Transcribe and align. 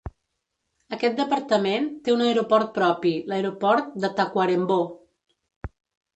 Aquest 0.95 1.19
departament 1.19 1.85
té 2.07 2.13
un 2.15 2.23
aeroport 2.29 2.73
propi, 2.79 3.13
l'aeroport 3.33 3.93
de 4.07 4.13
Tacuarembó. 4.23 4.81